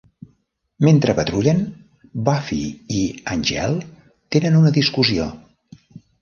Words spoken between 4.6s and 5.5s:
una discussió.